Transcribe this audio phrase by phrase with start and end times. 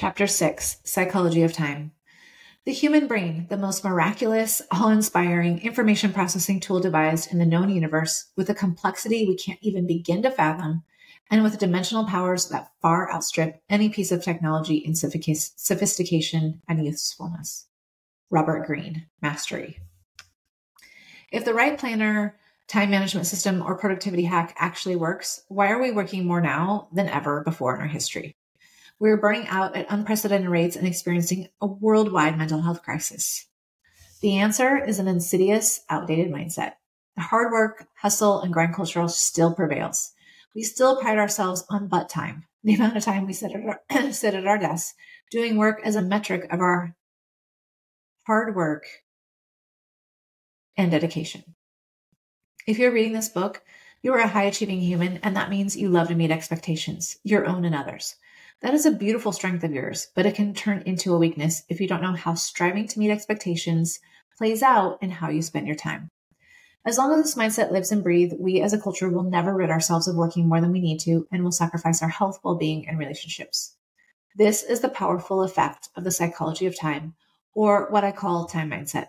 [0.00, 1.92] Chapter 6 Psychology of Time.
[2.64, 7.68] The human brain, the most miraculous, awe inspiring information processing tool devised in the known
[7.68, 10.84] universe, with a complexity we can't even begin to fathom,
[11.30, 17.66] and with dimensional powers that far outstrip any piece of technology in sophistication and usefulness.
[18.30, 19.80] Robert Greene, Mastery.
[21.30, 22.38] If the right planner,
[22.68, 27.10] time management system, or productivity hack actually works, why are we working more now than
[27.10, 28.34] ever before in our history?
[29.00, 33.46] We're burning out at unprecedented rates and experiencing a worldwide mental health crisis.
[34.20, 36.74] The answer is an insidious, outdated mindset.
[37.16, 40.12] The hard work, hustle, and grind culture still prevails.
[40.54, 44.12] We still pride ourselves on butt time, the amount of time we sit at our,
[44.12, 44.94] sit at our desks,
[45.30, 46.94] doing work as a metric of our
[48.26, 48.84] hard work
[50.76, 51.54] and dedication.
[52.66, 53.62] If you're reading this book,
[54.02, 57.46] you are a high achieving human, and that means you love to meet expectations, your
[57.46, 58.16] own and others.
[58.62, 61.80] That is a beautiful strength of yours, but it can turn into a weakness if
[61.80, 64.00] you don't know how striving to meet expectations
[64.36, 66.10] plays out in how you spend your time.
[66.84, 69.70] As long as this mindset lives and breathes, we as a culture will never rid
[69.70, 72.86] ourselves of working more than we need to and will sacrifice our health, well being,
[72.86, 73.76] and relationships.
[74.36, 77.14] This is the powerful effect of the psychology of time,
[77.54, 79.08] or what I call time mindset.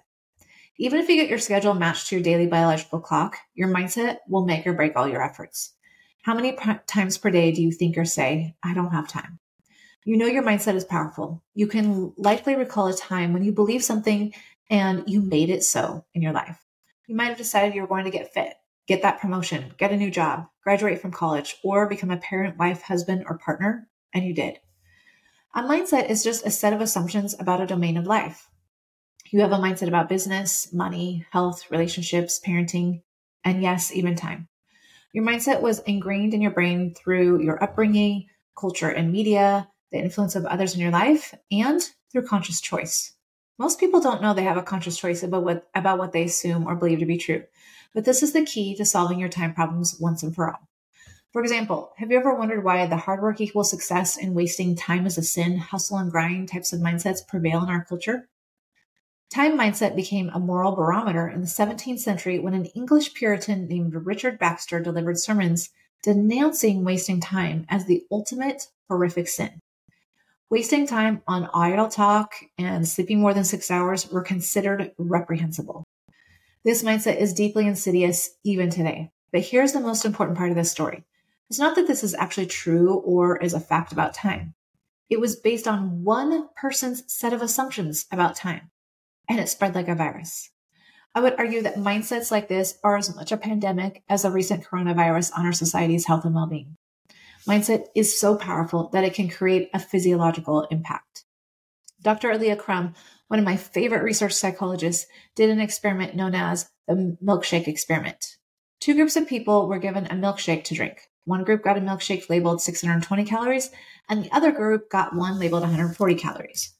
[0.77, 4.45] Even if you get your schedule matched to your daily biological clock, your mindset will
[4.45, 5.73] make or break all your efforts.
[6.23, 6.55] How many
[6.86, 9.39] times per day do you think or say, I don't have time?
[10.05, 11.44] You know your mindset is powerful.
[11.55, 14.33] You can likely recall a time when you believed something
[14.69, 16.63] and you made it so in your life.
[17.08, 18.53] You might have decided you were going to get fit,
[18.88, 22.83] get that promotion, get a new job, graduate from college, or become a parent, wife,
[22.83, 24.59] husband, or partner, and you did.
[25.56, 28.47] A mindset is just a set of assumptions about a domain of life.
[29.31, 33.02] You have a mindset about business, money, health, relationships, parenting,
[33.44, 34.47] and yes, even time.
[35.13, 40.37] Your mindset was ingrained in your brain through your upbringing, culture and media, the influence
[40.37, 41.81] of others in your life, and
[42.11, 43.13] through conscious choice.
[43.59, 46.66] Most people don't know they have a conscious choice about what, about what they assume
[46.66, 47.44] or believe to be true,
[47.94, 50.69] but this is the key to solving your time problems once and for all.
[51.33, 55.05] For example, have you ever wondered why the hard work equals success and wasting time
[55.05, 58.29] is a sin, hustle and grind types of mindsets prevail in our culture?
[59.34, 63.96] Time mindset became a moral barometer in the 17th century when an English Puritan named
[63.96, 65.69] Richard Baxter delivered sermons
[66.03, 69.62] denouncing wasting time as the ultimate horrific sin.
[70.50, 75.86] Wasting time on idle talk and sleeping more than six hours were considered reprehensible.
[76.66, 79.12] This mindset is deeply insidious even today.
[79.31, 81.06] But here's the most important part of this story.
[81.50, 84.56] It's not that this is actually true or is a fact about time.
[85.09, 88.72] It was based on one person's set of assumptions about time
[89.31, 90.50] and it spread like a virus.
[91.16, 94.66] I would argue that mindsets like this are as much a pandemic as the recent
[94.66, 96.75] coronavirus on our society's health and well being.
[97.47, 101.24] Mindset is so powerful that it can create a physiological impact.
[102.02, 102.31] Dr.
[102.31, 102.94] Alia Crum,
[103.30, 108.36] one of my favorite research psychologists, did an experiment known as the milkshake experiment.
[108.81, 111.08] Two groups of people were given a milkshake to drink.
[111.24, 113.72] One group got a milkshake labeled 620 calories,
[114.09, 116.74] and the other group got one labeled 140 calories.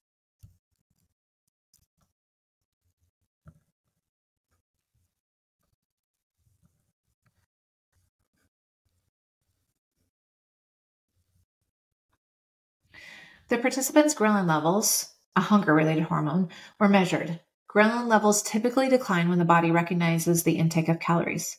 [13.52, 16.48] The participants' ghrelin levels, a hunger related hormone,
[16.80, 17.42] were measured.
[17.68, 21.58] Ghrelin levels typically decline when the body recognizes the intake of calories.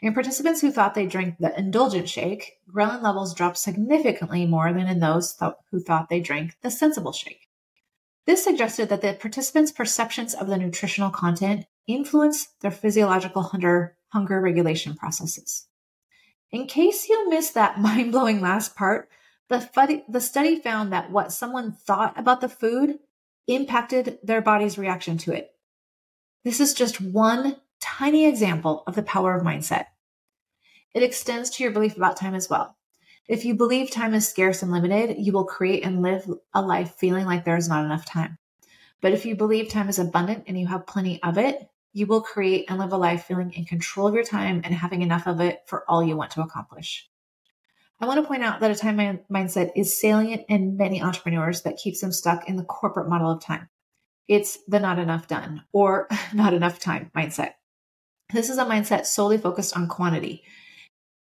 [0.00, 4.86] In participants who thought they drank the indulgent shake, ghrelin levels dropped significantly more than
[4.86, 7.50] in those th- who thought they drank the sensible shake.
[8.24, 14.40] This suggested that the participants' perceptions of the nutritional content influence their physiological hunger, hunger
[14.40, 15.66] regulation processes.
[16.50, 19.10] In case you missed that mind blowing last part,
[19.48, 22.98] the, the study found that what someone thought about the food
[23.46, 25.50] impacted their body's reaction to it.
[26.44, 29.86] This is just one tiny example of the power of mindset.
[30.94, 32.76] It extends to your belief about time as well.
[33.28, 36.94] If you believe time is scarce and limited, you will create and live a life
[36.98, 38.38] feeling like there is not enough time.
[39.00, 42.22] But if you believe time is abundant and you have plenty of it, you will
[42.22, 45.40] create and live a life feeling in control of your time and having enough of
[45.40, 47.08] it for all you want to accomplish.
[48.00, 48.96] I want to point out that a time
[49.30, 53.42] mindset is salient in many entrepreneurs that keeps them stuck in the corporate model of
[53.42, 53.68] time.
[54.28, 57.54] It's the not enough done or not enough time mindset.
[58.32, 60.44] This is a mindset solely focused on quantity,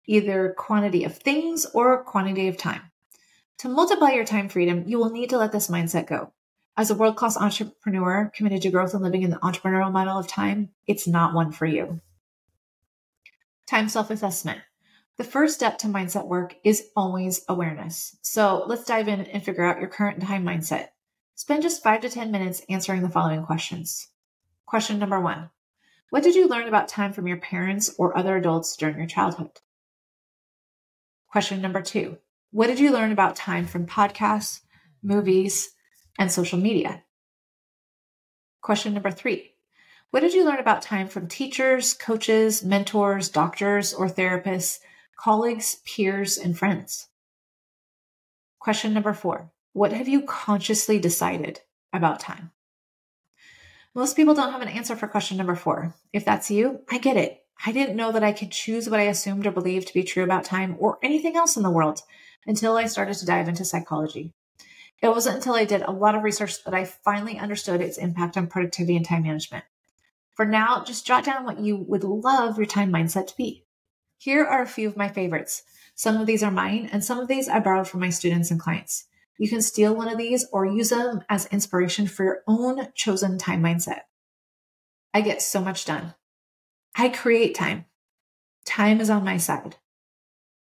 [0.08, 2.82] either quantity of things or quantity of time.
[3.60, 6.34] To multiply your time freedom, you will need to let this mindset go.
[6.76, 10.28] As a world class entrepreneur committed to growth and living in the entrepreneurial model of
[10.28, 12.02] time, it's not one for you.
[13.68, 14.62] Time self assessment.
[15.18, 18.16] The first step to mindset work is always awareness.
[18.22, 20.90] So let's dive in and figure out your current time mindset.
[21.34, 24.10] Spend just five to 10 minutes answering the following questions.
[24.68, 25.50] Question number one
[26.12, 29.60] What did you learn about time from your parents or other adults during your childhood?
[31.28, 32.20] Question number two
[32.52, 34.62] What did you learn about time from podcasts,
[35.02, 35.70] movies,
[36.20, 37.04] and social media?
[38.62, 39.54] Question number three
[40.12, 44.78] What did you learn about time from teachers, coaches, mentors, doctors, or therapists
[45.18, 47.08] colleagues, peers, and friends.
[48.60, 51.62] Question number four What have you consciously decided
[51.92, 52.52] about time?
[53.96, 55.96] Most people don't have an answer for question number four.
[56.14, 57.44] If that's you, I get it.
[57.66, 60.24] I didn't know that I could choose what I assumed or believed to be true
[60.24, 62.02] about time or anything else in the world
[62.46, 64.34] until I started to dive into psychology.
[65.02, 68.38] It wasn't until I did a lot of research that I finally understood its impact
[68.38, 69.66] on productivity and time management.
[70.36, 73.67] For now, just jot down what you would love your time mindset to be.
[74.18, 75.64] Here are a few of my favorites.
[75.96, 78.60] Some of these are mine, and some of these I borrowed from my students and
[78.60, 79.06] clients.
[79.38, 83.38] You can steal one of these or use them as inspiration for your own chosen
[83.38, 84.02] time mindset.
[85.14, 86.16] I get so much done.
[86.96, 87.86] I create time.
[88.66, 89.76] Time is on my side.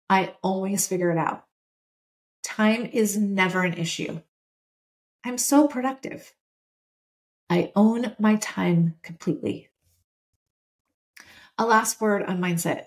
[0.08, 1.44] I always figure it out.
[2.44, 4.20] Time is never an issue.
[5.25, 6.35] I'm so productive.
[7.50, 9.70] I own my time completely.
[11.58, 12.87] A last word on mindset.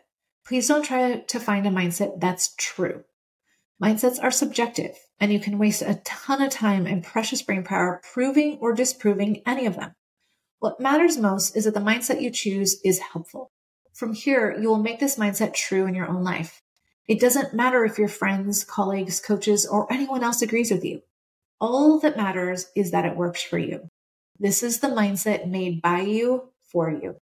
[0.50, 3.04] Please don't try to find a mindset that's true.
[3.80, 8.02] Mindsets are subjective, and you can waste a ton of time and precious brain power
[8.12, 9.94] proving or disproving any of them.
[10.58, 13.52] What matters most is that the mindset you choose is helpful.
[13.94, 16.64] From here, you will make this mindset true in your own life.
[17.08, 21.04] It doesn't matter if your friends, colleagues, coaches, or anyone else agrees with you.
[21.62, 23.88] All that matters is that it works for you.
[24.40, 27.18] This is the mindset made by you for you.